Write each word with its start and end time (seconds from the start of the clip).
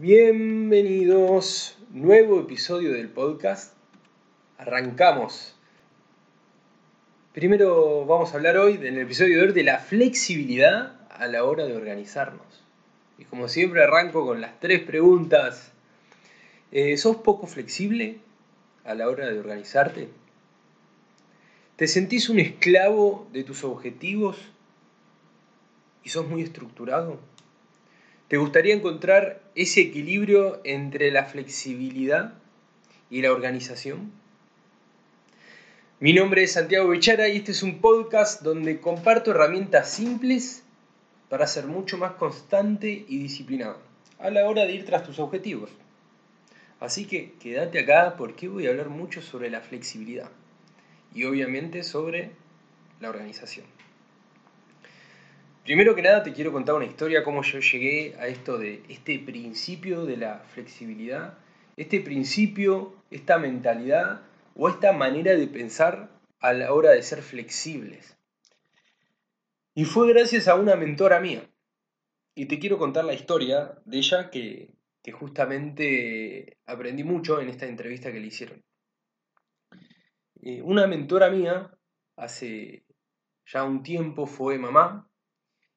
Bienvenidos, 0.00 1.76
nuevo 1.90 2.38
episodio 2.38 2.92
del 2.92 3.08
podcast. 3.08 3.74
Arrancamos. 4.56 5.56
Primero 7.32 8.06
vamos 8.06 8.30
a 8.30 8.36
hablar 8.36 8.58
hoy, 8.58 8.74
en 8.74 8.94
el 8.94 8.98
episodio 8.98 9.38
de 9.38 9.48
hoy, 9.48 9.52
de 9.52 9.64
la 9.64 9.80
flexibilidad 9.80 11.00
a 11.10 11.26
la 11.26 11.42
hora 11.42 11.64
de 11.64 11.76
organizarnos. 11.76 12.46
Y 13.18 13.24
como 13.24 13.48
siempre 13.48 13.82
arranco 13.82 14.24
con 14.24 14.40
las 14.40 14.60
tres 14.60 14.82
preguntas. 14.82 15.72
Eh, 16.70 16.96
¿Sos 16.96 17.16
poco 17.16 17.48
flexible 17.48 18.20
a 18.84 18.94
la 18.94 19.08
hora 19.08 19.26
de 19.28 19.40
organizarte? 19.40 20.10
¿Te 21.74 21.88
sentís 21.88 22.28
un 22.28 22.38
esclavo 22.38 23.26
de 23.32 23.42
tus 23.42 23.64
objetivos 23.64 24.36
y 26.04 26.10
sos 26.10 26.28
muy 26.28 26.42
estructurado? 26.42 27.18
¿Te 28.28 28.36
gustaría 28.36 28.74
encontrar 28.74 29.40
ese 29.54 29.80
equilibrio 29.80 30.60
entre 30.64 31.10
la 31.10 31.24
flexibilidad 31.24 32.34
y 33.08 33.22
la 33.22 33.32
organización? 33.32 34.12
Mi 35.98 36.12
nombre 36.12 36.42
es 36.42 36.52
Santiago 36.52 36.88
Bechara 36.88 37.28
y 37.28 37.38
este 37.38 37.52
es 37.52 37.62
un 37.62 37.80
podcast 37.80 38.42
donde 38.42 38.80
comparto 38.80 39.30
herramientas 39.30 39.90
simples 39.90 40.62
para 41.30 41.46
ser 41.46 41.66
mucho 41.66 41.96
más 41.96 42.12
constante 42.12 43.06
y 43.08 43.18
disciplinado 43.18 43.78
a 44.18 44.28
la 44.28 44.46
hora 44.46 44.66
de 44.66 44.72
ir 44.72 44.84
tras 44.84 45.04
tus 45.04 45.18
objetivos. 45.18 45.70
Así 46.80 47.06
que 47.06 47.32
quédate 47.40 47.78
acá 47.78 48.14
porque 48.18 48.48
voy 48.48 48.66
a 48.66 48.70
hablar 48.70 48.90
mucho 48.90 49.22
sobre 49.22 49.48
la 49.48 49.62
flexibilidad 49.62 50.28
y 51.14 51.24
obviamente 51.24 51.82
sobre 51.82 52.32
la 53.00 53.08
organización. 53.08 53.77
Primero 55.68 55.94
que 55.94 56.00
nada 56.00 56.22
te 56.22 56.32
quiero 56.32 56.50
contar 56.50 56.76
una 56.76 56.86
historia, 56.86 57.22
cómo 57.22 57.42
yo 57.42 57.58
llegué 57.58 58.16
a 58.18 58.26
esto 58.26 58.56
de 58.56 58.82
este 58.88 59.18
principio 59.18 60.06
de 60.06 60.16
la 60.16 60.38
flexibilidad, 60.38 61.36
este 61.76 62.00
principio, 62.00 62.96
esta 63.10 63.36
mentalidad 63.36 64.22
o 64.56 64.70
esta 64.70 64.94
manera 64.94 65.36
de 65.36 65.46
pensar 65.46 66.08
a 66.40 66.54
la 66.54 66.72
hora 66.72 66.92
de 66.92 67.02
ser 67.02 67.20
flexibles. 67.20 68.16
Y 69.74 69.84
fue 69.84 70.08
gracias 70.08 70.48
a 70.48 70.54
una 70.54 70.74
mentora 70.74 71.20
mía. 71.20 71.46
Y 72.34 72.46
te 72.46 72.58
quiero 72.58 72.78
contar 72.78 73.04
la 73.04 73.12
historia 73.12 73.78
de 73.84 73.98
ella 73.98 74.30
que, 74.30 74.70
justamente 75.12 76.56
aprendí 76.64 77.04
mucho 77.04 77.42
en 77.42 77.50
esta 77.50 77.66
entrevista 77.66 78.10
que 78.10 78.20
le 78.20 78.28
hicieron. 78.28 78.64
Eh, 80.40 80.62
una 80.62 80.86
mentora 80.86 81.28
mía 81.28 81.70
hace 82.16 82.86
ya 83.44 83.64
un 83.64 83.82
tiempo 83.82 84.24
fue 84.26 84.58
mamá 84.58 85.07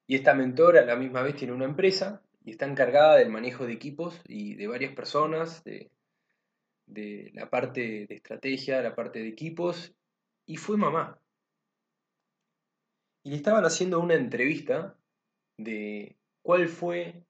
y 0.06 0.16
esta 0.16 0.34
mentora 0.34 0.82
a 0.82 0.84
la 0.84 0.96
misma 0.96 1.22
vez 1.22 1.36
tiene 1.36 1.52
una 1.52 1.64
empresa 1.64 2.22
y 2.44 2.50
está 2.50 2.66
encargada 2.66 3.16
del 3.16 3.30
manejo 3.30 3.66
de 3.66 3.72
equipos 3.72 4.20
y 4.26 4.54
de 4.54 4.66
varias 4.66 4.94
personas, 4.94 5.62
de, 5.64 5.90
la 7.34 7.48
parte 7.48 8.06
de 8.06 8.14
estrategia, 8.14 8.82
la 8.82 8.94
parte 8.94 9.20
de 9.20 9.28
equipos, 9.28 9.94
y 10.44 10.56
fue 10.56 10.76
mamá. 10.76 11.18
Y 13.22 13.30
le 13.30 13.36
estaban 13.36 13.64
haciendo 13.64 14.00
una 14.00 14.14
entrevista 14.14 14.96
de 15.56 16.16
cuál 16.42 16.68
fue 16.68 17.22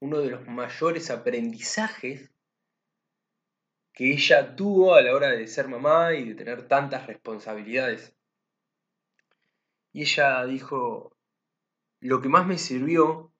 uno 0.00 0.18
de 0.18 0.30
los 0.30 0.46
mayores 0.46 1.10
aprendizajes 1.10 2.30
que 3.92 4.12
ella 4.12 4.56
tuvo 4.56 4.94
a 4.94 5.02
la 5.02 5.14
hora 5.14 5.30
de 5.30 5.46
ser 5.46 5.68
mamá 5.68 6.14
y 6.14 6.28
de 6.28 6.34
tener 6.34 6.66
tantas 6.66 7.06
responsabilidades. 7.06 8.12
Y 9.92 10.02
ella 10.02 10.44
dijo, 10.44 11.13
lo 12.08 12.20
que 12.20 12.28
más 12.28 12.46
me 12.46 12.58
sirvió 12.58 13.32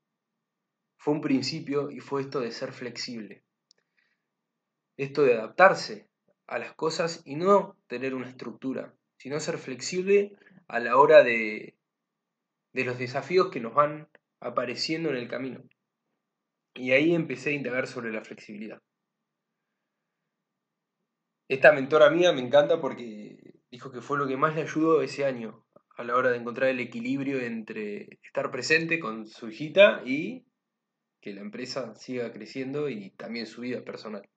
fue 0.97 1.12
un 1.12 1.20
principio 1.20 1.91
y 1.91 2.01
fue 2.01 2.23
esto 2.23 2.41
de 2.41 2.51
ser 2.51 2.73
flexible. 2.73 3.45
Esto 4.97 5.23
de 5.23 5.34
adaptarse 5.34 6.09
a 6.47 6.59
las 6.59 6.73
cosas 6.73 7.20
y 7.27 7.35
no 7.37 7.77
tener 7.89 8.15
una 8.15 8.27
estructura, 8.27 8.95
sino 9.19 9.39
ser 9.39 9.59
flexible 9.59 10.39
a 10.67 10.80
la 10.80 10.97
hora 10.97 11.23
de, 11.23 11.77
de 12.73 12.85
los 12.85 12.98
desafíos 12.98 13.51
que 13.51 13.61
nos 13.61 13.74
van 13.74 14.08
apareciendo 14.41 15.11
en 15.11 15.17
el 15.17 15.29
camino. 15.29 15.63
Y 16.73 16.92
ahí 16.92 17.14
empecé 17.14 17.51
a 17.51 17.55
indagar 17.55 17.86
sobre 17.86 18.13
la 18.13 18.24
flexibilidad. 18.24 18.80
Esta 21.48 21.70
mentora 21.73 22.08
mía 22.08 22.33
me 22.33 22.41
encanta 22.41 22.80
porque 22.80 23.61
dijo 23.70 23.92
que 23.92 24.01
fue 24.01 24.17
lo 24.17 24.27
que 24.27 24.39
más 24.39 24.55
le 24.55 24.63
ayudó 24.63 25.03
ese 25.03 25.27
año 25.27 25.64
a 25.96 26.05
la 26.05 26.16
hora 26.16 26.30
de 26.30 26.38
encontrar 26.38 26.70
el 26.70 26.80
equilibrio 26.80 27.40
entre 27.40 28.18
estar 28.22 28.50
presente 28.50 28.98
con 28.98 29.27
su 29.27 29.48
hijita 29.48 30.02
y 30.05 30.44
que 31.20 31.32
la 31.32 31.40
empresa 31.40 31.94
siga 31.94 32.32
creciendo 32.32 32.88
y 32.88 33.10
también 33.10 33.46
su 33.46 33.62
vida 33.62 33.82
personal. 33.84 34.28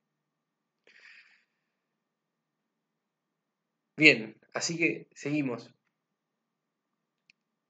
Bien, 3.98 4.40
así 4.54 4.78
que 4.78 5.08
seguimos. 5.14 5.74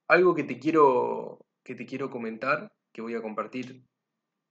Algo 0.09 0.35
que 0.35 0.43
te 0.43 0.59
quiero 0.59 1.45
que 1.63 1.75
te 1.75 1.85
quiero 1.85 2.09
comentar, 2.09 2.71
que 2.93 3.01
voy 3.01 3.15
a 3.15 3.21
compartir 3.21 3.83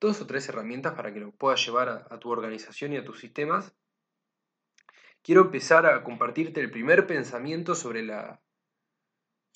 dos 0.00 0.20
o 0.20 0.26
tres 0.26 0.48
herramientas 0.48 0.94
para 0.94 1.12
que 1.12 1.20
lo 1.20 1.32
puedas 1.32 1.64
llevar 1.64 1.88
a, 1.88 2.06
a 2.10 2.18
tu 2.18 2.30
organización 2.30 2.92
y 2.92 2.98
a 2.98 3.04
tus 3.04 3.20
sistemas. 3.20 3.74
Quiero 5.22 5.42
empezar 5.42 5.86
a 5.86 6.03
compartirte 6.04 6.60
el 6.60 6.70
primer 6.70 7.06
pensamiento 7.06 7.74
sobre 7.74 8.03
la 8.03 8.41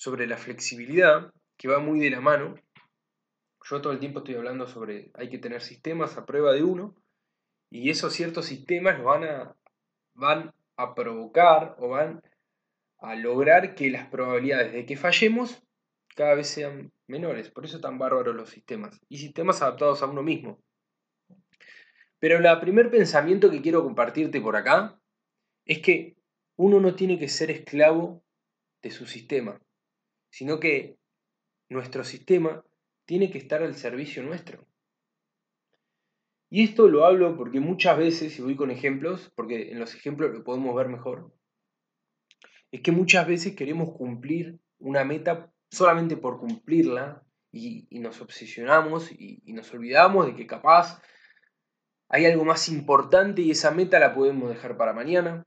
sobre 0.01 0.25
la 0.25 0.37
flexibilidad, 0.37 1.31
que 1.59 1.67
va 1.67 1.77
muy 1.77 1.99
de 1.99 2.09
la 2.09 2.21
mano. 2.21 2.55
Yo 3.69 3.81
todo 3.81 3.93
el 3.93 3.99
tiempo 3.99 4.19
estoy 4.19 4.33
hablando 4.33 4.65
sobre 4.67 5.11
hay 5.13 5.29
que 5.29 5.37
tener 5.37 5.61
sistemas 5.61 6.17
a 6.17 6.25
prueba 6.25 6.53
de 6.53 6.63
uno, 6.63 6.95
y 7.69 7.91
esos 7.91 8.11
ciertos 8.11 8.47
sistemas 8.47 9.03
van 9.03 9.23
a, 9.25 9.55
van 10.15 10.55
a 10.75 10.95
provocar 10.95 11.75
o 11.77 11.89
van 11.89 12.19
a 12.97 13.13
lograr 13.13 13.75
que 13.75 13.91
las 13.91 14.07
probabilidades 14.07 14.73
de 14.73 14.87
que 14.87 14.97
fallemos 14.97 15.61
cada 16.15 16.33
vez 16.33 16.47
sean 16.47 16.91
menores. 17.05 17.51
Por 17.51 17.65
eso 17.65 17.79
tan 17.79 17.99
bárbaros 17.99 18.35
los 18.35 18.49
sistemas. 18.49 18.99
Y 19.07 19.19
sistemas 19.19 19.61
adaptados 19.61 20.01
a 20.01 20.07
uno 20.07 20.23
mismo. 20.23 20.59
Pero 22.17 22.39
el 22.39 22.59
primer 22.59 22.89
pensamiento 22.89 23.51
que 23.51 23.61
quiero 23.61 23.83
compartirte 23.83 24.41
por 24.41 24.55
acá 24.55 24.99
es 25.63 25.79
que 25.79 26.17
uno 26.55 26.79
no 26.79 26.95
tiene 26.95 27.19
que 27.19 27.27
ser 27.27 27.51
esclavo 27.51 28.23
de 28.81 28.89
su 28.89 29.05
sistema 29.05 29.61
sino 30.31 30.59
que 30.59 30.97
nuestro 31.69 32.03
sistema 32.03 32.65
tiene 33.05 33.29
que 33.29 33.37
estar 33.37 33.61
al 33.61 33.75
servicio 33.75 34.23
nuestro. 34.23 34.65
Y 36.49 36.63
esto 36.63 36.87
lo 36.87 37.05
hablo 37.05 37.37
porque 37.37 37.59
muchas 37.59 37.97
veces, 37.97 38.37
y 38.37 38.41
voy 38.41 38.55
con 38.55 38.71
ejemplos, 38.71 39.31
porque 39.35 39.71
en 39.71 39.79
los 39.79 39.93
ejemplos 39.95 40.33
lo 40.33 40.43
podemos 40.43 40.75
ver 40.75 40.89
mejor, 40.89 41.33
es 42.71 42.81
que 42.81 42.91
muchas 42.91 43.27
veces 43.27 43.55
queremos 43.55 43.91
cumplir 43.91 44.59
una 44.79 45.03
meta 45.03 45.53
solamente 45.69 46.17
por 46.17 46.39
cumplirla 46.39 47.23
y, 47.51 47.87
nos 47.99 48.21
obsesionamos 48.21 49.11
y, 49.11 49.41
y 49.45 49.53
nos 49.53 49.73
olvidamos 49.73 50.25
de 50.25 50.35
que 50.35 50.47
capaz 50.47 51.01
hay 52.09 52.25
algo 52.25 52.43
más 52.43 52.67
importante 52.69 53.41
y 53.41 53.51
esa 53.51 53.71
meta 53.71 53.99
la 53.99 54.13
podemos 54.13 54.49
dejar 54.49 54.75
para 54.77 54.93
mañana, 54.93 55.45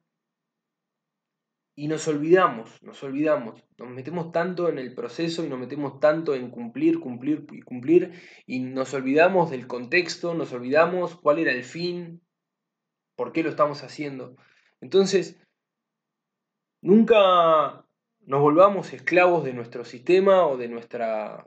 y 1.77 1.89
nos 1.89 2.07
olvidamos, 2.07 2.81
nos 2.83 3.03
olvidamos, 3.03 3.65
nos 3.79 3.91
metemos 3.91 4.31
tanto 4.31 4.69
en 4.69 4.79
el 4.79 4.95
proceso 4.95 5.45
y 5.45 5.49
nos 5.49 5.59
metemos 5.59 5.99
tanto 5.99 6.35
en 6.35 6.51
cumplir, 6.51 7.01
cumplir 7.01 7.47
y 7.51 7.63
cumplir 7.63 8.13
y 8.47 8.61
nos 8.61 8.95
olvidamos 8.95 9.51
del 9.51 9.67
contexto, 9.67 10.35
nos 10.35 10.53
olvidamos 10.53 11.17
cuál 11.17 11.39
era 11.39 11.51
el 11.51 11.65
fin, 11.65 12.23
por 13.17 13.33
qué 13.33 13.43
lo 13.43 13.51
estamos 13.51 13.83
haciendo. 13.83 14.37
Entonces, 14.81 15.41
nunca 16.81 17.85
nos 18.21 18.41
volvamos 18.41 18.93
esclavos 18.93 19.45
de 19.45 19.53
nuestro 19.53 19.85
sistema 19.85 20.47
o 20.47 20.57
de 20.57 20.69
nuestro 20.69 21.45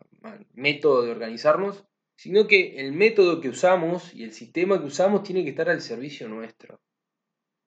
método 0.54 1.04
de 1.04 1.12
organizarnos, 1.12 1.86
sino 2.18 2.48
que 2.48 2.82
el 2.82 2.92
método 2.92 3.40
que 3.40 3.50
usamos 3.50 4.14
y 4.14 4.24
el 4.24 4.34
sistema 4.34 4.80
que 4.80 4.88
usamos 4.88 5.24
tiene 5.24 5.46
que 5.46 5.52
estar 5.52 5.70
al 5.70 5.80
servicio 5.80 6.28
nuestro. 6.28 6.82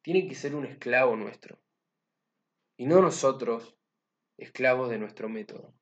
Tiene 0.02 0.28
que 0.28 0.34
ser 0.34 0.54
un 0.54 0.66
esclavo 0.66 1.16
nuestro 1.16 1.58
y 2.80 2.86
no 2.86 3.02
nosotros 3.02 3.76
esclavos 4.38 4.88
de 4.88 4.96
nuestro 4.96 5.28
método. 5.28 5.74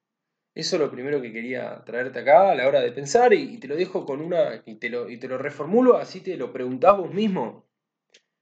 Eso 0.52 0.74
es 0.74 0.82
lo 0.82 0.90
primero 0.90 1.22
que 1.22 1.32
quería 1.32 1.84
traerte 1.84 2.18
acá 2.18 2.50
a 2.50 2.56
la 2.56 2.66
hora 2.66 2.80
de 2.80 2.90
pensar 2.90 3.32
y, 3.32 3.56
te 3.58 3.68
lo 3.68 3.76
dejo 3.76 4.04
con 4.04 4.20
una 4.20 4.64
y 4.66 4.80
te 4.80 4.90
lo, 4.90 5.08
y 5.08 5.16
te 5.16 5.28
lo 5.28 5.38
reformulo, 5.38 5.96
así 5.96 6.20
te 6.20 6.36
lo 6.36 6.52
preguntás 6.52 6.96
vos 6.96 7.14
mismo. 7.14 7.70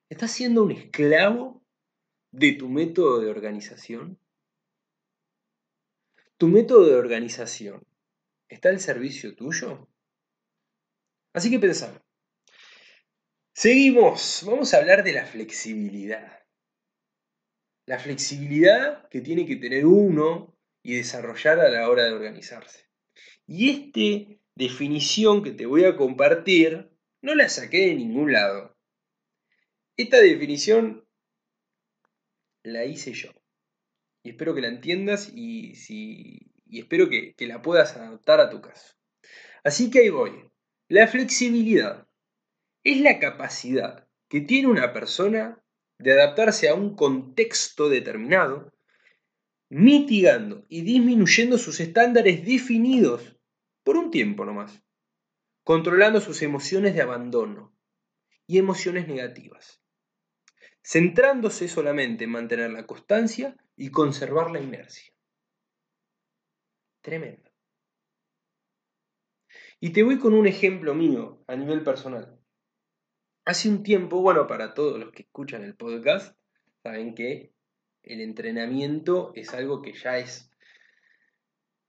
¿Estás 0.08 0.30
siendo 0.30 0.62
un 0.62 0.72
esclavo 0.72 1.66
de 2.30 2.52
tu 2.52 2.70
método 2.70 3.20
de 3.20 3.28
organización? 3.28 4.18
¿Tu 6.38 6.48
método 6.48 6.86
de 6.86 6.94
organización 6.94 7.86
está 8.48 8.70
al 8.70 8.80
servicio 8.80 9.36
tuyo? 9.36 9.86
Así 11.34 11.50
que 11.50 11.58
pensar. 11.58 12.02
Seguimos, 13.52 14.44
vamos 14.46 14.72
a 14.72 14.78
hablar 14.78 15.04
de 15.04 15.12
la 15.12 15.26
flexibilidad 15.26 16.45
la 17.86 17.98
flexibilidad 18.00 19.08
que 19.08 19.20
tiene 19.20 19.46
que 19.46 19.56
tener 19.56 19.86
uno 19.86 20.56
y 20.82 20.96
desarrollar 20.96 21.60
a 21.60 21.68
la 21.68 21.88
hora 21.88 22.04
de 22.04 22.12
organizarse. 22.12 22.86
Y 23.46 23.70
esta 23.70 24.40
definición 24.56 25.42
que 25.42 25.52
te 25.52 25.66
voy 25.66 25.84
a 25.84 25.96
compartir 25.96 26.90
No 27.22 27.34
la 27.34 27.48
saqué 27.48 27.86
de 27.86 27.94
ningún 27.94 28.32
lado. 28.32 28.76
Esta 29.96 30.18
definición 30.18 31.08
la 32.62 32.84
hice 32.84 33.14
yo. 33.14 33.30
Y 34.22 34.30
espero 34.30 34.54
que 34.54 34.60
la 34.60 34.68
entiendas 34.68 35.32
y, 35.34 35.72
y 35.88 36.78
espero 36.78 37.08
que 37.08 37.34
la 37.40 37.62
puedas 37.62 37.96
adaptar 37.96 38.40
a 38.40 38.50
tu 38.50 38.60
caso. 38.60 38.94
Así 39.64 39.90
que 39.90 40.00
ahí 40.00 40.10
voy. 40.10 40.50
La 40.88 41.08
flexibilidad 41.08 42.06
es 42.84 43.00
la 43.00 43.18
capacidad 43.18 44.06
que 44.28 44.40
tiene 44.40 44.68
una 44.68 44.92
persona 44.92 45.64
de 45.98 46.12
adaptarse 46.12 46.68
a 46.68 46.74
un 46.74 46.94
contexto 46.94 47.88
determinado, 47.88 48.72
mitigando 49.68 50.64
y 50.68 50.82
disminuyendo 50.82 51.58
sus 51.58 51.80
estándares 51.80 52.44
definidos 52.44 53.36
por 53.82 53.96
un 53.96 54.10
tiempo 54.10 54.44
nomás, 54.44 54.82
controlando 55.64 56.20
sus 56.20 56.42
emociones 56.42 56.94
de 56.94 57.02
abandono 57.02 57.76
y 58.46 58.58
emociones 58.58 59.08
negativas, 59.08 59.82
centrándose 60.82 61.68
solamente 61.68 62.24
en 62.24 62.30
mantener 62.30 62.70
la 62.70 62.86
constancia 62.86 63.56
y 63.74 63.90
conservar 63.90 64.50
la 64.50 64.60
inercia. 64.60 65.12
Tremendo. 67.00 67.50
Y 69.80 69.90
te 69.90 70.02
voy 70.02 70.18
con 70.18 70.34
un 70.34 70.46
ejemplo 70.46 70.94
mío 70.94 71.44
a 71.46 71.56
nivel 71.56 71.82
personal. 71.82 72.35
Hace 73.46 73.68
un 73.68 73.84
tiempo, 73.84 74.22
bueno, 74.22 74.48
para 74.48 74.74
todos 74.74 74.98
los 74.98 75.12
que 75.12 75.22
escuchan 75.22 75.62
el 75.62 75.76
podcast, 75.76 76.36
saben 76.82 77.14
que 77.14 77.52
el 78.02 78.20
entrenamiento 78.20 79.30
es 79.36 79.54
algo 79.54 79.82
que 79.82 79.92
ya 79.92 80.18
es, 80.18 80.50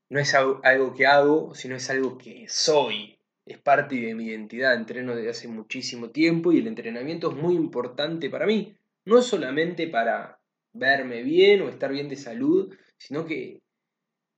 no 0.07 0.19
es 0.19 0.35
algo 0.35 0.93
que 0.93 1.07
hago, 1.07 1.55
sino 1.55 1.75
es 1.75 1.89
algo 1.89 2.19
que 2.19 2.45
soy, 2.47 3.17
es 3.43 3.57
parte 3.57 3.95
de 3.95 4.13
mi 4.13 4.25
identidad, 4.25 4.75
entreno 4.75 5.15
desde 5.15 5.31
hace 5.31 5.47
muchísimo 5.47 6.11
tiempo 6.11 6.51
y 6.51 6.59
el 6.59 6.67
entrenamiento 6.67 7.31
es 7.31 7.35
muy 7.35 7.55
importante 7.55 8.29
para 8.29 8.45
mí, 8.45 8.77
no 9.05 9.23
solamente 9.23 9.87
para 9.87 10.39
verme 10.73 11.23
bien 11.23 11.63
o 11.63 11.69
estar 11.69 11.91
bien 11.91 12.07
de 12.07 12.17
salud, 12.17 12.71
sino 12.99 13.25
que 13.25 13.63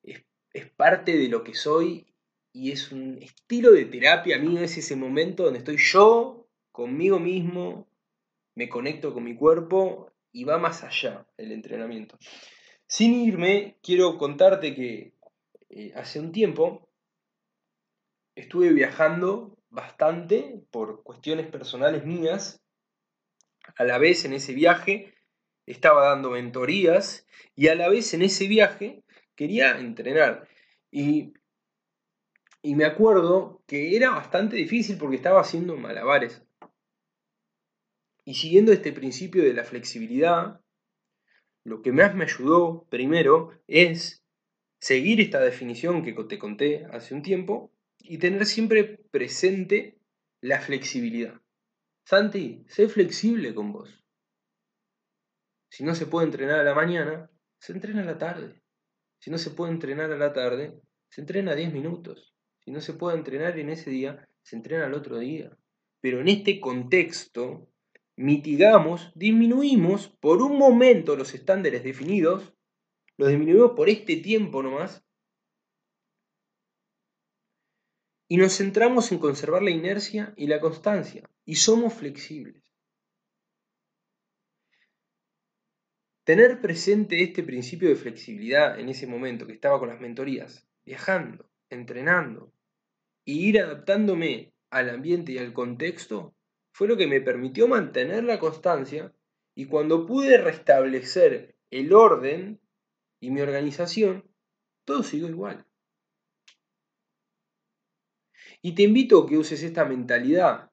es, 0.04 0.24
parte 0.78 1.18
de 1.18 1.28
lo 1.28 1.44
que 1.44 1.54
soy 1.54 2.08
y 2.54 2.72
es 2.72 2.94
un 2.94 3.18
estilo 3.22 3.74
de 3.74 3.84
terapia 3.84 4.40
mío, 4.40 4.62
es 4.62 4.78
ese 4.78 4.96
momento 4.96 5.44
donde 5.44 5.60
estoy 5.60 5.76
yo 5.78 6.39
conmigo 6.80 7.20
mismo, 7.20 7.90
me 8.56 8.70
conecto 8.70 9.14
con 9.14 9.26
mi 9.26 9.36
cuerpo 9.36 10.14
y 10.32 10.46
va 10.46 10.58
más 10.58 10.82
allá 10.86 11.28
el 11.36 11.52
entrenamiento. 11.52 12.18
Sin 12.88 13.14
irme, 13.16 13.78
quiero 13.84 14.18
contarte 14.18 14.74
que 14.74 15.14
eh, 15.68 15.92
hace 15.94 16.22
un 16.22 16.32
tiempo 16.32 16.90
estuve 18.34 18.72
viajando 18.72 19.58
bastante 19.70 20.64
por 20.72 21.04
cuestiones 21.04 21.48
personales 21.48 22.06
mías. 22.06 22.64
A 23.76 23.84
la 23.84 23.98
vez 23.98 24.24
en 24.24 24.32
ese 24.32 24.54
viaje 24.54 25.14
estaba 25.66 26.06
dando 26.06 26.30
mentorías 26.30 27.28
y 27.58 27.68
a 27.68 27.76
la 27.76 27.90
vez 27.90 28.14
en 28.14 28.22
ese 28.22 28.48
viaje 28.48 29.04
quería 29.36 29.78
entrenar. 29.80 30.48
Y 30.90 31.34
y 32.62 32.76
me 32.76 32.86
acuerdo 32.86 33.62
que 33.68 33.96
era 33.96 34.10
bastante 34.12 34.58
difícil 34.58 34.98
porque 34.98 35.16
estaba 35.16 35.42
haciendo 35.42 35.78
malabares. 35.78 36.44
Y 38.30 38.36
siguiendo 38.36 38.72
este 38.72 38.94
principio 38.94 39.42
de 39.42 39.56
la 39.56 39.64
flexibilidad, 39.64 40.62
lo 41.64 41.82
que 41.82 41.92
más 41.92 42.14
me 42.14 42.26
ayudó 42.26 42.86
primero 42.88 43.60
es 43.66 44.24
seguir 44.80 45.20
esta 45.20 45.40
definición 45.40 46.04
que 46.04 46.14
te 46.14 46.38
conté 46.38 46.86
hace 46.92 47.16
un 47.16 47.24
tiempo 47.24 47.74
y 47.98 48.20
tener 48.20 48.46
siempre 48.46 49.00
presente 49.10 49.98
la 50.42 50.62
flexibilidad. 50.62 51.42
Santi, 52.06 52.66
sé 52.68 52.88
flexible 52.88 53.56
con 53.56 53.72
vos. 53.72 54.06
Si 55.72 55.84
no 55.84 55.96
se 55.96 56.06
puede 56.06 56.28
entrenar 56.28 56.60
a 56.60 56.64
la 56.64 56.76
mañana, 56.76 57.32
se 57.58 57.74
entrena 57.74 58.04
a 58.04 58.06
la 58.06 58.20
tarde. 58.20 58.62
Si 59.18 59.32
no 59.32 59.40
se 59.40 59.50
puede 59.50 59.72
entrenar 59.72 60.12
a 60.12 60.18
la 60.18 60.34
tarde, 60.34 60.80
se 61.10 61.22
entrena 61.22 61.56
10 61.56 61.74
minutos. 61.74 62.36
Si 62.60 62.70
no 62.70 62.80
se 62.80 62.94
puede 62.94 63.18
entrenar 63.18 63.58
en 63.58 63.72
ese 63.72 63.90
día, 63.90 64.30
se 64.44 64.56
entrena 64.56 64.86
el 64.86 64.94
otro 64.94 65.18
día. 65.18 65.58
Pero 66.00 66.22
en 66.22 66.28
este 66.28 66.60
contexto, 66.60 67.68
mitigamos, 68.20 69.14
disminuimos 69.16 70.10
por 70.20 70.42
un 70.42 70.58
momento 70.58 71.16
los 71.16 71.34
estándares 71.34 71.86
definidos, 71.86 72.54
los 73.16 73.30
disminuimos 73.30 73.72
por 73.78 73.88
este 73.88 74.18
tiempo 74.18 74.62
nomás, 74.62 75.06
y 78.28 78.36
nos 78.36 78.58
centramos 78.58 79.14
en 79.14 79.20
conservar 79.20 79.64
la 79.64 79.72
inercia 79.72 80.34
y 80.36 80.48
la 80.48 80.60
constancia, 80.60 81.30
y 81.46 81.56
somos 81.56 81.94
flexibles. 81.94 82.62
Tener 86.26 86.60
presente 86.60 87.24
este 87.24 87.42
principio 87.42 87.88
de 87.88 87.96
flexibilidad 87.96 88.78
en 88.82 88.90
ese 88.90 89.08
momento 89.08 89.48
que 89.48 89.54
estaba 89.54 89.80
con 89.80 89.88
las 89.88 90.02
mentorías, 90.02 90.68
viajando, 90.84 91.50
entrenando 91.70 92.54
y 93.24 93.48
ir 93.48 93.62
adaptándome 93.62 94.54
al 94.70 94.90
ambiente 94.90 95.32
y 95.32 95.38
al 95.38 95.54
contexto 95.54 96.36
fue 96.72 96.88
lo 96.88 96.98
que 96.98 97.08
me 97.08 97.22
permitió 97.22 97.68
mantener 97.68 98.24
la 98.24 98.40
constancia 98.40 99.14
y 99.56 99.66
cuando 99.66 100.06
pude 100.06 100.38
restablecer 100.38 101.58
el 101.70 101.94
orden 101.94 102.62
y 103.20 103.32
mi 103.32 103.42
organización, 103.42 104.30
todo 104.86 105.04
siguió 105.04 105.28
igual. 105.28 105.66
Y 108.62 108.76
te 108.76 108.84
invito 108.84 109.24
a 109.24 109.28
que 109.28 109.38
uses 109.38 109.64
esta 109.64 109.86
mentalidad 109.86 110.72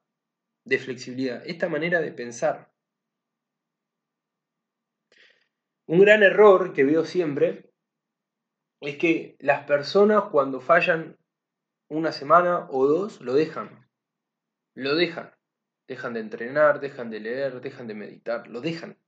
de 0.65 0.79
flexibilidad, 0.79 1.43
esta 1.47 1.69
manera 1.69 2.01
de 2.01 2.13
pensar. 2.13 2.73
Un 5.87 6.01
gran 6.01 6.25
error 6.25 6.73
que 6.73 6.85
veo 6.85 7.05
siempre 7.05 7.71
es 8.81 8.99
que 8.99 9.37
las 9.39 9.65
personas 9.67 10.25
cuando 10.33 10.61
fallan 10.61 11.17
una 11.89 12.11
semana 12.11 12.67
o 12.71 12.87
dos 12.87 13.21
lo 13.21 13.35
dejan. 13.35 13.89
Lo 14.75 14.97
dejan. 14.97 15.36
Dejan 15.89 16.15
de 16.15 16.21
entrenar, 16.21 16.81
dejan 16.81 17.11
de 17.11 17.21
leer, 17.21 17.61
dejan 17.61 17.87
de 17.87 17.95
meditar, 17.95 18.49
lo 18.49 18.61
dejan. 18.61 18.99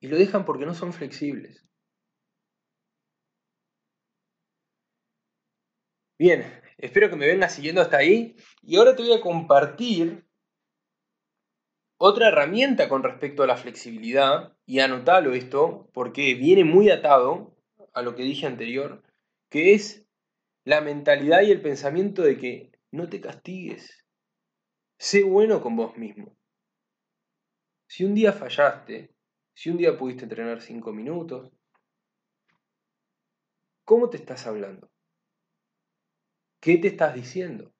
Y 0.00 0.08
lo 0.08 0.16
dejan 0.16 0.44
porque 0.44 0.64
no 0.64 0.74
son 0.74 0.92
flexibles. 0.92 1.66
Bien, 6.18 6.44
espero 6.78 7.08
que 7.10 7.16
me 7.16 7.26
vengas 7.26 7.54
siguiendo 7.54 7.80
hasta 7.80 7.98
ahí. 7.98 8.36
Y 8.62 8.76
ahora 8.76 8.96
te 8.96 9.02
voy 9.02 9.12
a 9.12 9.20
compartir 9.20 10.26
otra 12.02 12.28
herramienta 12.28 12.88
con 12.88 13.02
respecto 13.02 13.42
a 13.42 13.46
la 13.46 13.58
flexibilidad, 13.58 14.56
y 14.64 14.78
anotalo 14.80 15.34
esto, 15.34 15.90
porque 15.92 16.34
viene 16.34 16.64
muy 16.64 16.90
atado 16.90 17.54
a 17.92 18.00
lo 18.00 18.14
que 18.14 18.22
dije 18.22 18.46
anterior, 18.46 19.02
que 19.50 19.74
es 19.74 20.06
la 20.64 20.80
mentalidad 20.80 21.42
y 21.42 21.50
el 21.50 21.60
pensamiento 21.60 22.22
de 22.22 22.38
que 22.38 22.69
no 22.92 23.08
te 23.08 23.20
castigues, 23.20 24.04
sé 24.98 25.22
bueno 25.22 25.62
con 25.62 25.76
vos 25.76 25.96
mismo. 25.96 26.36
Si 27.86 28.04
un 28.04 28.14
día 28.14 28.32
fallaste, 28.32 29.14
si 29.54 29.70
un 29.70 29.76
día 29.76 29.96
pudiste 29.96 30.24
entrenar 30.24 30.60
cinco 30.60 30.92
minutos, 30.92 31.52
¿cómo 33.84 34.08
te 34.10 34.16
estás 34.16 34.46
hablando? 34.46 34.90
¿Qué 36.60 36.76
te 36.76 36.88
estás 36.88 37.14
diciendo? 37.14 37.74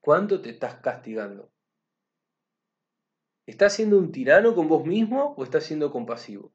¿Cuánto 0.00 0.42
te 0.42 0.50
estás 0.50 0.80
castigando? 0.80 1.50
¿Estás 3.46 3.74
siendo 3.74 3.98
un 3.98 4.12
tirano 4.12 4.54
con 4.54 4.68
vos 4.68 4.84
mismo 4.84 5.34
o 5.36 5.44
estás 5.44 5.64
siendo 5.64 5.90
compasivo? 5.90 6.54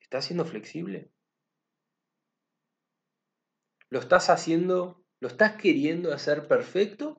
¿Estás 0.00 0.26
siendo 0.26 0.44
flexible? 0.44 1.10
¿Lo 3.88 4.00
estás 4.00 4.30
haciendo, 4.30 5.03
lo 5.24 5.28
estás 5.28 5.56
queriendo 5.56 6.12
hacer 6.12 6.46
perfecto 6.46 7.18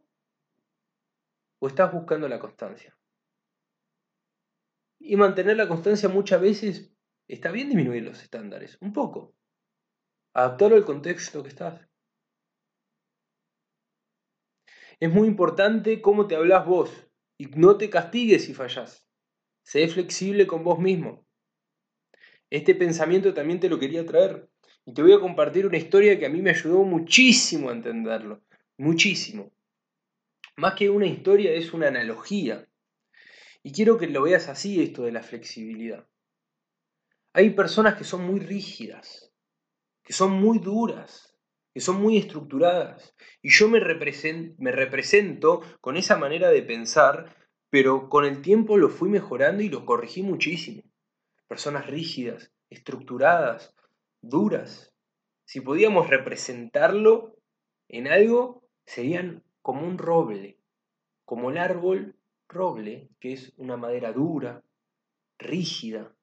o 1.57 1.67
estás 1.67 1.91
buscando 1.91 2.27
la 2.27 2.37
constancia? 2.37 2.95
Y 4.99 5.15
mantener 5.15 5.57
la 5.57 5.67
constancia 5.67 6.07
muchas 6.07 6.39
veces 6.39 6.95
está 7.27 7.49
bien 7.49 7.67
disminuir 7.69 8.03
los 8.03 8.21
estándares, 8.21 8.77
un 8.79 8.93
poco. 8.93 9.33
Adaptarlo 10.35 10.75
al 10.75 10.85
contexto 10.85 11.41
que 11.41 11.49
estás. 11.49 11.81
Es 14.99 15.11
muy 15.11 15.27
importante 15.27 15.99
cómo 15.99 16.27
te 16.27 16.35
hablas 16.35 16.63
vos. 16.67 16.91
Y 17.39 17.47
no 17.57 17.75
te 17.75 17.89
castigues 17.89 18.45
si 18.45 18.53
fallas. 18.53 19.09
Sé 19.63 19.87
flexible 19.87 20.45
con 20.45 20.63
vos 20.63 20.77
mismo. 20.77 21.25
Este 22.51 22.75
pensamiento 22.75 23.33
también 23.33 23.59
te 23.59 23.67
lo 23.67 23.79
quería 23.79 24.05
traer. 24.05 24.47
Y 24.85 24.93
te 24.93 25.01
voy 25.01 25.13
a 25.13 25.19
compartir 25.19 25.65
una 25.65 25.77
historia 25.77 26.17
que 26.19 26.27
a 26.27 26.29
mí 26.29 26.41
me 26.41 26.51
ayudó 26.51 26.83
muchísimo 26.83 27.69
a 27.69 27.73
entenderlo. 27.73 28.41
Muchísimo. 28.77 29.51
Más 30.57 30.75
que 30.75 30.89
una 30.89 31.07
historia 31.07 31.51
es 31.51 31.73
una 31.73 31.87
analogía. 31.87 32.67
Y 33.63 33.71
quiero 33.71 33.97
que 33.97 34.07
lo 34.07 34.21
veas 34.21 34.47
así 34.47 34.81
esto 34.81 35.03
de 35.03 35.11
la 35.11 35.23
flexibilidad. 35.23 36.07
Hay 37.33 37.49
personas 37.49 37.95
que 37.95 38.03
son 38.03 38.25
muy 38.25 38.39
rígidas, 38.39 39.33
que 40.03 40.13
son 40.13 40.31
muy 40.31 40.59
duras, 40.59 41.35
que 41.73 41.81
son 41.81 42.01
muy 42.01 42.17
estructuradas. 42.17 43.15
Y 43.41 43.49
yo 43.49 43.67
me, 43.67 43.81
me 43.81 44.71
represento 44.71 45.61
con 45.81 45.97
esa 45.97 46.15
manera 46.15 46.49
de 46.49 46.61
pensar, 46.61 47.35
pero 47.69 48.07
con 48.07 48.23
el 48.23 48.41
tiempo 48.41 48.77
lo 48.77 48.87
fui 48.87 49.09
mejorando 49.09 49.63
y 49.63 49.69
lo 49.69 49.85
corregí 49.85 50.21
muchísimo. 50.21 50.83
Personas 51.47 51.87
rígidas, 51.87 52.53
estructuradas, 52.69 53.74
duras. 54.29 54.93
Si 55.45 55.61
podíamos 55.61 56.09
representarlo 56.09 57.37
en 57.87 58.07
algo, 58.07 58.63
serían 58.85 59.43
como 59.61 59.85
un 59.85 59.97
roble, 59.97 60.59
como 61.23 61.51
el 61.51 61.57
árbol 61.57 62.15
roble, 62.47 63.09
que 63.19 63.33
es 63.33 63.53
una 63.57 63.77
madera 63.77 64.11
dura, 64.11 64.63
rígida, 65.37 66.15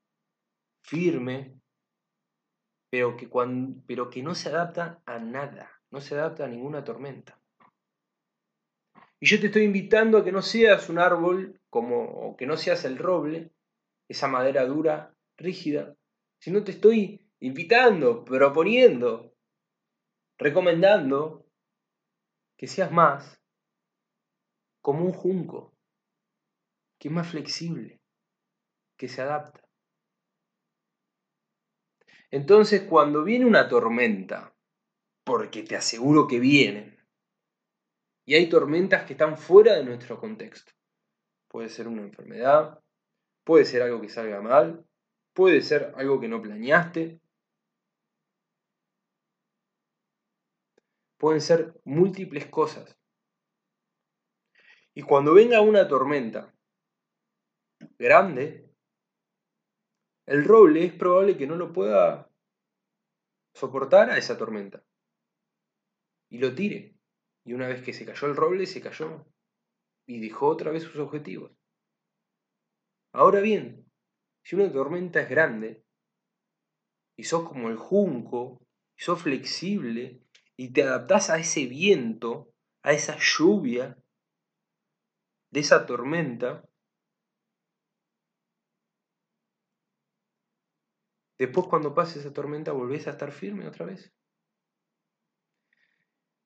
firme, 0.83 1.55
pero 2.91 3.17
que, 3.17 3.29
cuando, 3.29 3.83
pero 3.87 4.11
que 4.11 4.23
no 4.23 4.35
se 4.35 4.49
adapta 4.49 5.01
a 5.07 5.19
nada, 5.19 5.71
no 5.91 6.01
se 6.01 6.15
adapta 6.15 6.45
a 6.45 6.49
ninguna 6.49 6.85
tormenta. 6.85 7.39
Y 9.21 9.27
yo 9.27 9.41
te 9.41 9.47
estoy 9.47 9.63
invitando 9.63 10.19
a 10.19 10.25
que 10.25 10.33
no 10.33 10.43
seas 10.43 10.89
un 10.89 10.99
árbol 10.99 11.61
como, 11.71 12.03
o 12.03 12.37
que 12.37 12.47
no 12.47 12.57
seas 12.57 12.85
el 12.85 12.99
roble, 12.99 13.53
esa 14.09 14.29
madera 14.29 14.67
dura, 14.67 15.15
rígida, 15.37 15.97
sino 16.39 16.65
te 16.65 16.73
estoy 16.73 17.23
invitando, 17.43 18.25
proponiendo, 18.25 19.35
recomendando 20.39 21.45
que 22.57 22.69
seas 22.69 22.93
más 22.93 23.43
como 24.81 25.05
un 25.05 25.13
junco, 25.13 25.77
que 27.01 27.09
es 27.09 27.15
más 27.15 27.29
flexible, 27.29 28.01
que 28.97 29.09
se 29.09 29.23
adapta. 29.23 29.61
Entonces, 32.31 32.83
cuando 32.83 33.25
viene 33.25 33.45
una 33.45 33.69
tormenta, 33.69 34.55
porque 35.25 35.65
te 35.65 35.75
aseguro 35.75 36.29
que 36.29 36.39
vienen, 36.39 36.97
y 38.25 38.37
hay 38.37 38.49
tormentas 38.49 39.05
que 39.05 39.15
están 39.15 39.37
fuera 39.37 39.75
de 39.75 39.85
nuestro 39.85 40.21
contexto, 40.21 40.73
puede 41.49 41.69
ser 41.69 41.89
una 41.89 42.03
enfermedad, 42.03 42.81
puede 43.43 43.65
ser 43.65 43.83
algo 43.83 44.01
que 44.01 44.09
salga 44.09 44.41
mal, 44.41 44.87
puede 45.33 45.61
ser 45.61 45.93
algo 45.97 46.21
que 46.21 46.29
no 46.29 46.41
planeaste, 46.41 47.21
pueden 51.23 51.41
ser 51.41 51.81
múltiples 51.85 52.47
cosas. 52.47 52.99
Y 54.93 55.03
cuando 55.03 55.35
venga 55.35 55.61
una 55.61 55.87
tormenta 55.87 56.53
grande, 57.97 58.69
el 60.27 60.45
roble 60.45 60.85
es 60.85 60.93
probable 60.93 61.37
que 61.37 61.47
no 61.47 61.55
lo 61.55 61.73
pueda 61.73 62.29
soportar 63.55 64.11
a 64.11 64.19
esa 64.19 64.37
tormenta. 64.37 64.85
Y 66.29 66.39
lo 66.39 66.57
tire. 66.57 66.99
Y 67.45 67.53
una 67.53 67.69
vez 67.69 67.85
que 67.85 67.93
se 67.93 68.05
cayó 68.05 68.27
el 68.27 68.35
roble, 68.35 68.67
se 68.67 68.81
cayó. 68.81 69.25
Y 70.09 70.19
dejó 70.19 70.49
otra 70.49 70.73
vez 70.73 70.83
sus 70.83 70.97
objetivos. 70.97 71.53
Ahora 73.13 73.39
bien, 73.39 73.89
si 74.43 74.57
una 74.57 74.73
tormenta 74.73 75.21
es 75.21 75.31
grande, 75.31 75.85
y 77.17 77.23
sos 77.23 77.49
como 77.49 77.69
el 77.69 77.77
junco, 77.77 78.61
y 78.99 79.03
sos 79.05 79.23
flexible, 79.23 80.21
y 80.63 80.73
te 80.73 80.85
adaptás 80.85 81.29
a 81.29 81.41
ese 81.41 81.67
viento, 81.67 82.55
a 82.85 82.93
esa 82.93 83.17
lluvia, 83.19 83.99
de 85.51 85.61
esa 85.61 85.87
tormenta, 85.87 86.63
Después 91.37 91.67
cuando 91.67 91.93
pase 91.93 92.21
esa 92.21 92.33
tormenta 92.33 92.71
volvés 92.71 93.09
a 93.09 93.11
estar 93.11 93.33
firme 93.33 93.67
otra 93.67 93.85
vez. 93.85 94.13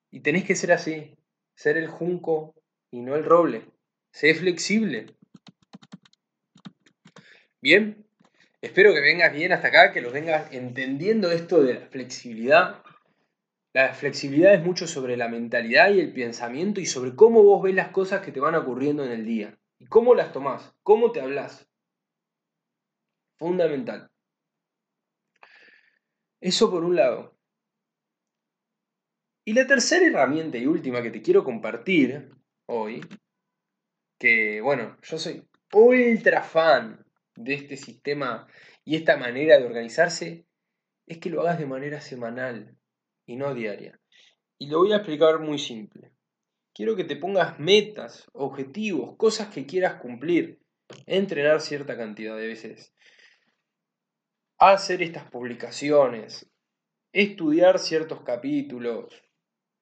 Y 0.09 0.21
tenés 0.21 0.43
que 0.43 0.55
ser 0.55 0.71
así, 0.71 1.15
ser 1.53 1.77
el 1.77 1.87
junco 1.87 2.55
y 2.89 3.01
no 3.01 3.15
el 3.15 3.23
roble. 3.23 3.69
Sé 4.09 4.33
flexible. 4.33 5.15
Bien, 7.61 8.07
espero 8.59 8.91
que 8.91 9.01
vengas 9.01 9.31
bien 9.31 9.51
hasta 9.51 9.67
acá, 9.67 9.91
que 9.93 10.01
lo 10.01 10.11
vengas 10.11 10.51
entendiendo 10.51 11.29
esto 11.29 11.61
de 11.61 11.75
la 11.75 11.85
flexibilidad. 11.85 12.83
La 13.77 13.93
flexibilidad 13.93 14.55
es 14.55 14.63
mucho 14.63 14.87
sobre 14.87 15.15
la 15.17 15.27
mentalidad 15.27 15.91
y 15.91 15.99
el 15.99 16.11
pensamiento 16.11 16.81
y 16.81 16.87
sobre 16.87 17.15
cómo 17.15 17.43
vos 17.43 17.61
ves 17.61 17.75
las 17.75 17.89
cosas 17.89 18.25
que 18.25 18.31
te 18.31 18.39
van 18.39 18.55
ocurriendo 18.55 19.05
en 19.05 19.11
el 19.11 19.23
día. 19.23 19.55
Y 19.77 19.85
cómo 19.85 20.15
las 20.15 20.33
tomás, 20.33 20.73
cómo 20.81 21.11
te 21.11 21.21
hablas. 21.21 21.69
Fundamental. 23.37 24.09
Eso 26.41 26.71
por 26.71 26.83
un 26.83 26.95
lado. 26.95 27.37
Y 29.45 29.53
la 29.53 29.67
tercera 29.67 30.07
herramienta 30.07 30.57
y 30.57 30.65
última 30.65 31.03
que 31.03 31.11
te 31.11 31.21
quiero 31.21 31.43
compartir 31.43 32.31
hoy, 32.65 33.01
que 34.17 34.59
bueno, 34.59 34.97
yo 35.03 35.19
soy 35.19 35.47
ultra 35.71 36.41
fan 36.41 37.05
de 37.35 37.53
este 37.53 37.77
sistema 37.77 38.47
y 38.83 38.95
esta 38.95 39.17
manera 39.17 39.59
de 39.59 39.67
organizarse, 39.67 40.47
es 41.05 41.19
que 41.19 41.29
lo 41.29 41.41
hagas 41.41 41.59
de 41.59 41.67
manera 41.67 42.01
semanal 42.01 42.76
y 43.27 43.35
no 43.35 43.53
diaria. 43.53 43.99
Y 44.57 44.67
lo 44.67 44.79
voy 44.79 44.93
a 44.93 44.97
explicar 44.97 45.39
muy 45.39 45.59
simple. 45.59 46.11
Quiero 46.73 46.95
que 46.95 47.03
te 47.03 47.15
pongas 47.15 47.59
metas, 47.59 48.25
objetivos, 48.33 49.15
cosas 49.17 49.49
que 49.49 49.67
quieras 49.67 50.01
cumplir, 50.01 50.59
entrenar 51.05 51.61
cierta 51.61 51.95
cantidad 51.95 52.35
de 52.35 52.47
veces 52.47 52.93
hacer 54.59 55.03
estas 55.03 55.29
publicaciones, 55.29 56.49
estudiar 57.11 57.79
ciertos 57.79 58.21
capítulos, 58.21 59.23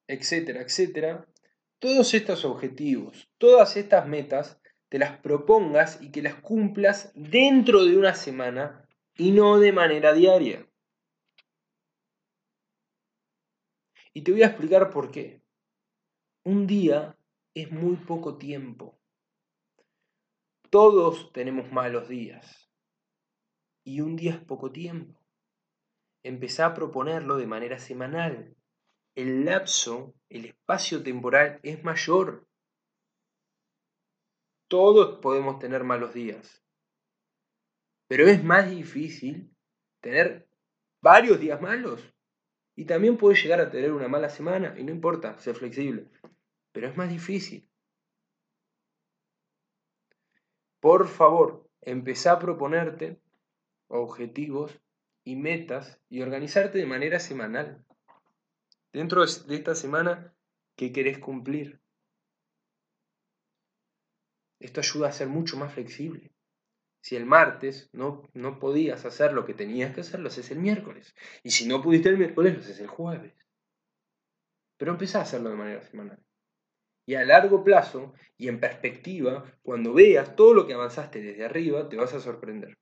etcétera, 0.06 0.62
etcétera, 0.62 1.26
todos 1.78 2.14
estos 2.14 2.44
objetivos, 2.44 3.30
todas 3.38 3.76
estas 3.76 4.06
metas, 4.06 4.60
te 4.88 4.98
las 4.98 5.18
propongas 5.18 6.00
y 6.00 6.10
que 6.10 6.22
las 6.22 6.36
cumplas 6.36 7.10
dentro 7.14 7.84
de 7.84 7.96
una 7.96 8.14
semana 8.14 8.86
y 9.16 9.32
no 9.32 9.58
de 9.58 9.72
manera 9.72 10.12
diaria. 10.12 10.66
Y 14.16 14.22
te 14.22 14.32
voy 14.32 14.42
a 14.44 14.46
explicar 14.46 14.88
por 14.88 15.10
qué. 15.10 15.42
Un 16.42 16.66
día 16.66 17.18
es 17.52 17.70
muy 17.70 17.96
poco 17.96 18.38
tiempo. 18.38 18.98
Todos 20.70 21.34
tenemos 21.34 21.70
malos 21.70 22.08
días 22.08 22.72
y 23.84 24.00
un 24.00 24.16
día 24.16 24.32
es 24.32 24.40
poco 24.40 24.72
tiempo. 24.72 25.20
Empezá 26.22 26.64
a 26.64 26.72
proponerlo 26.72 27.36
de 27.36 27.46
manera 27.46 27.78
semanal. 27.78 28.56
El 29.14 29.44
lapso, 29.44 30.14
el 30.30 30.46
espacio 30.46 31.02
temporal 31.02 31.60
es 31.62 31.84
mayor. 31.84 32.48
Todos 34.66 35.20
podemos 35.20 35.58
tener 35.58 35.84
malos 35.84 36.14
días, 36.14 36.64
pero 38.08 38.26
es 38.26 38.42
más 38.42 38.70
difícil 38.70 39.54
tener 40.00 40.48
varios 41.02 41.38
días 41.38 41.60
malos. 41.60 42.15
Y 42.76 42.84
también 42.84 43.16
puedes 43.16 43.42
llegar 43.42 43.60
a 43.60 43.70
tener 43.70 43.92
una 43.92 44.06
mala 44.06 44.28
semana, 44.28 44.74
y 44.78 44.84
no 44.84 44.92
importa, 44.92 45.38
ser 45.38 45.56
flexible, 45.56 46.08
pero 46.72 46.86
es 46.86 46.96
más 46.96 47.08
difícil. 47.08 47.66
Por 50.78 51.08
favor, 51.08 51.68
empezá 51.80 52.32
a 52.32 52.38
proponerte 52.38 53.18
objetivos 53.88 54.78
y 55.24 55.36
metas 55.36 56.00
y 56.10 56.20
organizarte 56.20 56.78
de 56.78 56.86
manera 56.86 57.18
semanal. 57.18 57.82
Dentro 58.92 59.24
de 59.24 59.56
esta 59.56 59.74
semana, 59.74 60.34
¿qué 60.76 60.92
querés 60.92 61.18
cumplir? 61.18 61.80
Esto 64.60 64.80
ayuda 64.80 65.08
a 65.08 65.12
ser 65.12 65.28
mucho 65.28 65.56
más 65.56 65.72
flexible. 65.72 66.35
Si 67.06 67.14
el 67.14 67.24
martes 67.24 67.88
no, 67.92 68.28
no 68.34 68.58
podías 68.58 69.04
hacer 69.04 69.32
lo 69.32 69.46
que 69.46 69.54
tenías 69.54 69.94
que 69.94 70.00
hacer, 70.00 70.18
lo 70.18 70.26
haces 70.26 70.50
el 70.50 70.58
miércoles. 70.58 71.14
Y 71.44 71.52
si 71.52 71.68
no 71.68 71.80
pudiste 71.80 72.08
el 72.08 72.18
miércoles, 72.18 72.54
lo 72.54 72.58
haces 72.58 72.80
el 72.80 72.88
jueves. 72.88 73.32
Pero 74.76 74.90
empezá 74.90 75.20
a 75.20 75.22
hacerlo 75.22 75.50
de 75.50 75.54
manera 75.54 75.82
semanal. 75.82 76.18
Y 77.06 77.14
a 77.14 77.24
largo 77.24 77.62
plazo 77.62 78.12
y 78.36 78.48
en 78.48 78.58
perspectiva, 78.58 79.44
cuando 79.62 79.94
veas 79.94 80.34
todo 80.34 80.52
lo 80.52 80.66
que 80.66 80.74
avanzaste 80.74 81.22
desde 81.22 81.44
arriba, 81.44 81.88
te 81.88 81.94
vas 81.94 82.12
a 82.12 82.18
sorprender. 82.18 82.74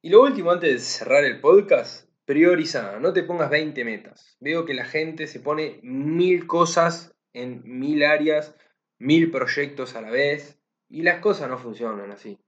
Y 0.00 0.08
lo 0.08 0.22
último, 0.22 0.52
antes 0.52 0.72
de 0.72 0.78
cerrar 0.78 1.24
el 1.24 1.38
podcast, 1.42 2.08
prioriza, 2.24 2.98
no 2.98 3.12
te 3.12 3.24
pongas 3.24 3.50
20 3.50 3.84
metas. 3.84 4.38
Veo 4.40 4.64
que 4.64 4.72
la 4.72 4.86
gente 4.86 5.26
se 5.26 5.40
pone 5.40 5.80
mil 5.82 6.46
cosas 6.46 7.14
en 7.34 7.60
mil 7.62 8.04
áreas, 8.04 8.56
mil 8.98 9.30
proyectos 9.30 9.94
a 9.96 10.00
la 10.00 10.10
vez, 10.10 10.59
y 10.90 11.02
las 11.02 11.20
cosas 11.20 11.48
no 11.48 11.56
funcionan 11.56 12.10
así. 12.10 12.38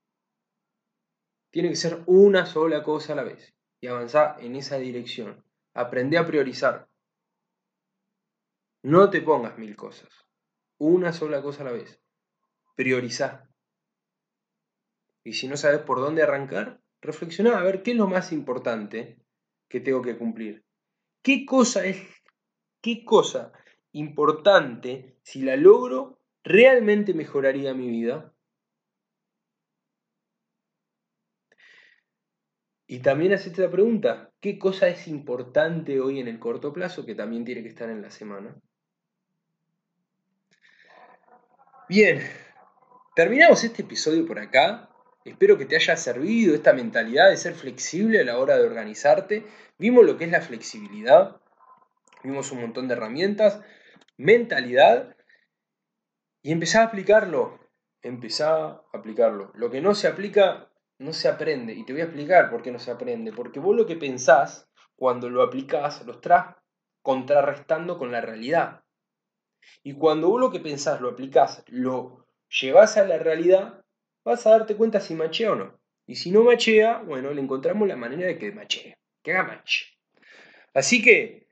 Tiene 1.50 1.68
que 1.68 1.76
ser 1.76 2.02
una 2.06 2.44
sola 2.44 2.82
cosa 2.82 3.12
a 3.12 3.16
la 3.16 3.22
vez 3.22 3.54
y 3.80 3.86
avanzar 3.86 4.36
en 4.40 4.56
esa 4.56 4.78
dirección. 4.78 5.44
Aprende 5.74 6.18
a 6.18 6.26
priorizar. 6.26 6.88
No 8.82 9.10
te 9.10 9.22
pongas 9.22 9.56
mil 9.58 9.76
cosas. 9.76 10.10
Una 10.78 11.12
sola 11.12 11.40
cosa 11.40 11.62
a 11.62 11.66
la 11.66 11.72
vez. 11.72 12.02
Prioriza. 12.74 13.48
Y 15.24 15.34
si 15.34 15.46
no 15.46 15.56
sabes 15.56 15.80
por 15.80 16.00
dónde 16.00 16.22
arrancar, 16.22 16.80
reflexionar 17.00 17.54
a 17.54 17.62
ver 17.62 17.82
qué 17.82 17.92
es 17.92 17.96
lo 17.96 18.08
más 18.08 18.32
importante 18.32 19.24
que 19.68 19.80
tengo 19.80 20.02
que 20.02 20.18
cumplir. 20.18 20.64
¿Qué 21.22 21.46
cosa 21.46 21.84
es, 21.86 22.02
qué 22.80 23.04
cosa 23.04 23.52
importante, 23.92 25.18
si 25.22 25.42
la 25.42 25.56
logro, 25.56 26.21
realmente 26.44 27.14
mejoraría 27.14 27.74
mi 27.74 27.88
vida? 27.88 28.32
Y 32.86 32.98
también 32.98 33.32
hacerte 33.32 33.62
la 33.62 33.70
pregunta, 33.70 34.32
¿qué 34.40 34.58
cosa 34.58 34.88
es 34.88 35.08
importante 35.08 36.00
hoy 36.00 36.20
en 36.20 36.28
el 36.28 36.38
corto 36.38 36.72
plazo 36.72 37.06
que 37.06 37.14
también 37.14 37.44
tiene 37.44 37.62
que 37.62 37.68
estar 37.68 37.88
en 37.88 38.02
la 38.02 38.10
semana? 38.10 38.54
Bien, 41.88 42.20
terminamos 43.16 43.64
este 43.64 43.82
episodio 43.82 44.26
por 44.26 44.38
acá. 44.38 44.90
Espero 45.24 45.56
que 45.56 45.66
te 45.66 45.76
haya 45.76 45.96
servido 45.96 46.54
esta 46.54 46.72
mentalidad 46.72 47.30
de 47.30 47.36
ser 47.36 47.54
flexible 47.54 48.20
a 48.20 48.24
la 48.24 48.38
hora 48.38 48.56
de 48.56 48.66
organizarte. 48.66 49.46
Vimos 49.78 50.04
lo 50.04 50.18
que 50.18 50.24
es 50.24 50.30
la 50.30 50.40
flexibilidad, 50.40 51.40
vimos 52.22 52.52
un 52.52 52.60
montón 52.60 52.88
de 52.88 52.94
herramientas, 52.94 53.60
mentalidad 54.16 55.16
y 56.42 56.52
empezá 56.52 56.82
a 56.82 56.86
aplicarlo. 56.86 57.60
Empezá 58.02 58.66
a 58.66 58.84
aplicarlo. 58.92 59.52
Lo 59.54 59.70
que 59.70 59.80
no 59.80 59.94
se 59.94 60.08
aplica 60.08 60.70
no 60.98 61.12
se 61.12 61.28
aprende. 61.28 61.72
Y 61.74 61.84
te 61.84 61.92
voy 61.92 62.02
a 62.02 62.06
explicar 62.06 62.50
por 62.50 62.62
qué 62.62 62.72
no 62.72 62.78
se 62.78 62.90
aprende. 62.90 63.32
Porque 63.32 63.60
vos 63.60 63.76
lo 63.76 63.86
que 63.86 63.96
pensás, 63.96 64.68
cuando 64.96 65.30
lo 65.30 65.42
aplicás, 65.42 66.04
lo 66.04 66.12
estás 66.12 66.56
contrarrestando 67.02 67.98
con 67.98 68.10
la 68.10 68.20
realidad. 68.20 68.82
Y 69.82 69.94
cuando 69.94 70.28
vos 70.28 70.40
lo 70.40 70.50
que 70.50 70.60
pensás, 70.60 71.00
lo 71.00 71.10
aplicás, 71.10 71.64
lo 71.68 72.26
llevas 72.60 72.96
a 72.96 73.04
la 73.04 73.18
realidad, 73.18 73.84
vas 74.24 74.46
a 74.46 74.50
darte 74.50 74.76
cuenta 74.76 75.00
si 75.00 75.14
machea 75.14 75.52
o 75.52 75.56
no. 75.56 75.80
Y 76.06 76.16
si 76.16 76.30
no 76.30 76.42
machea, 76.42 76.98
bueno, 76.98 77.32
le 77.32 77.40
encontramos 77.40 77.86
la 77.86 77.96
manera 77.96 78.26
de 78.26 78.38
que 78.38 78.52
machee, 78.52 78.96
que 79.22 79.32
haga 79.32 79.44
match. 79.44 79.84
Así 80.74 81.02
que 81.02 81.48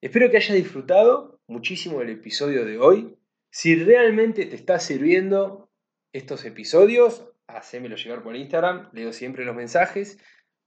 espero 0.00 0.30
que 0.30 0.36
hayas 0.36 0.56
disfrutado 0.56 1.40
muchísimo 1.46 1.98
del 1.98 2.10
episodio 2.10 2.64
de 2.64 2.78
hoy. 2.78 3.16
Si 3.54 3.76
realmente 3.76 4.46
te 4.46 4.56
está 4.56 4.78
sirviendo 4.78 5.70
estos 6.14 6.46
episodios, 6.46 7.28
hacémelo 7.46 7.96
llegar 7.96 8.22
por 8.22 8.34
Instagram, 8.34 8.88
leo 8.94 9.12
siempre 9.12 9.44
los 9.44 9.54
mensajes, 9.54 10.18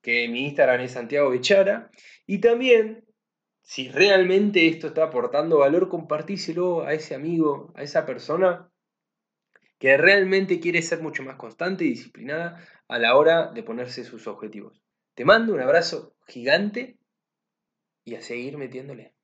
que 0.03 0.27
mi 0.27 0.45
Instagram 0.45 0.81
es 0.81 0.91
Santiago 0.91 1.31
Bechara. 1.31 1.89
Y 2.27 2.41
también, 2.41 3.03
si 3.63 3.89
realmente 3.89 4.67
esto 4.67 4.85
está 4.85 5.05
aportando 5.05 5.57
valor, 5.57 5.89
compartíselo 5.89 6.85
a 6.85 6.93
ese 6.93 7.15
amigo, 7.15 7.73
a 7.75 7.81
esa 7.81 8.05
persona 8.05 8.69
que 9.79 9.97
realmente 9.97 10.59
quiere 10.59 10.83
ser 10.83 11.01
mucho 11.01 11.23
más 11.23 11.37
constante 11.37 11.85
y 11.85 11.89
disciplinada 11.89 12.63
a 12.87 12.99
la 12.99 13.15
hora 13.15 13.47
de 13.47 13.63
ponerse 13.63 14.03
sus 14.03 14.27
objetivos. 14.27 14.79
Te 15.15 15.25
mando 15.25 15.55
un 15.55 15.59
abrazo 15.59 16.15
gigante 16.27 16.99
y 18.03 18.13
a 18.13 18.21
seguir 18.21 18.59
metiéndole. 18.59 19.14